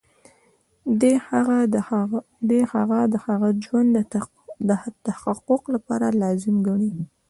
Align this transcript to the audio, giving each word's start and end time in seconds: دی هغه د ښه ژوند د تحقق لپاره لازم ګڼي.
دی 2.49 2.61
هغه 2.73 2.99
د 3.13 3.15
ښه 3.23 3.33
ژوند 3.65 3.89
د 4.67 4.69
تحقق 5.23 5.63
لپاره 5.75 6.07
لازم 6.21 6.55
ګڼي. 6.67 6.91